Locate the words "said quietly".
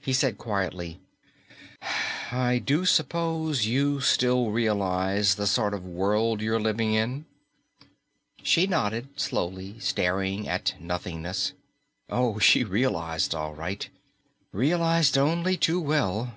0.12-0.98